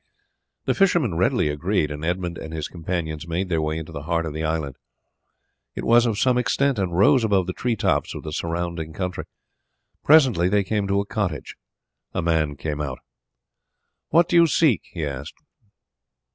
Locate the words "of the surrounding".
8.15-8.93